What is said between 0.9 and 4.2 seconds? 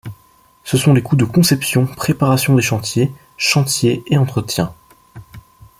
les coûts de conception, préparation des chantiers, chantiers et